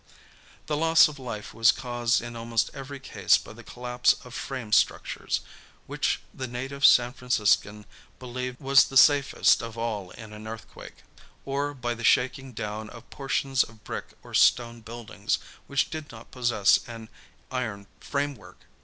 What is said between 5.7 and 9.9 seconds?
which the native San Franciscan believed was the safest of